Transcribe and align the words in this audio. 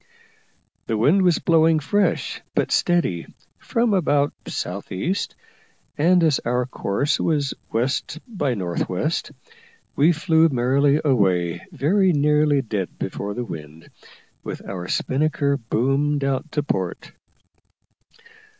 The 0.87 0.97
wind 0.97 1.21
was 1.21 1.37
blowing 1.37 1.77
fresh, 1.77 2.41
but 2.55 2.71
steady, 2.71 3.27
from 3.59 3.93
about 3.93 4.33
south 4.47 4.91
east, 4.91 5.35
and 5.95 6.23
as 6.23 6.39
our 6.39 6.65
course 6.65 7.19
was 7.19 7.53
west 7.71 8.17
north 8.27 8.89
west, 8.89 9.31
we 9.95 10.11
flew 10.11 10.49
merrily 10.49 10.99
away 11.05 11.67
very 11.71 12.13
nearly 12.13 12.63
dead 12.63 12.97
before 12.97 13.35
the 13.35 13.45
wind, 13.45 13.89
with 14.43 14.67
our 14.67 14.87
spinnaker 14.87 15.57
boomed 15.57 16.23
out 16.23 16.51
to 16.53 16.63
port. 16.63 17.11